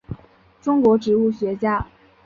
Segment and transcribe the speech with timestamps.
[0.59, 1.85] 中国植物学家。